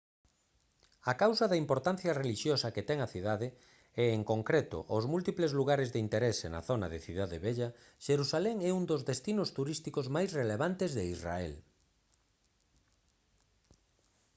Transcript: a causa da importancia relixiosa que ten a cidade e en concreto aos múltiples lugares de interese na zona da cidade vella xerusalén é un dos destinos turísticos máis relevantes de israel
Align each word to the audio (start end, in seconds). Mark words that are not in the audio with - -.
a 1.11 1.13
causa 1.23 1.45
da 1.49 1.61
importancia 1.63 2.17
relixiosa 2.21 2.73
que 2.75 2.87
ten 2.89 2.99
a 3.01 3.11
cidade 3.15 3.47
e 4.03 4.05
en 4.17 4.21
concreto 4.31 4.77
aos 4.91 5.05
múltiples 5.13 5.51
lugares 5.59 5.89
de 5.91 5.99
interese 6.05 6.45
na 6.53 6.61
zona 6.69 6.87
da 6.93 7.03
cidade 7.07 7.37
vella 7.45 7.69
xerusalén 8.05 8.57
é 8.69 8.71
un 8.79 8.83
dos 8.91 9.01
destinos 9.11 9.49
turísticos 9.57 10.07
máis 10.15 10.29
relevantes 10.39 10.91
de 10.97 11.03
israel 11.15 11.53